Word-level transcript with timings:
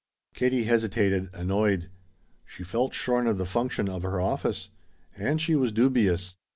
Katie 0.33 0.63
hesitated, 0.63 1.29
annoyed. 1.31 1.91
She 2.43 2.63
felt 2.63 2.95
shorn 2.95 3.27
of 3.27 3.37
the 3.37 3.45
function 3.45 3.87
of 3.87 4.01
her 4.01 4.19
office. 4.19 4.69
And 5.15 5.39
she 5.39 5.55
was 5.55 5.71
dubious. 5.71 6.35